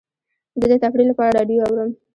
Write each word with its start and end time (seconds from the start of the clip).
زه 0.59 0.65
د 0.71 0.73
تفریح 0.83 1.07
لپاره 1.09 1.35
راډیو 1.37 1.65
اورم. 1.67 1.89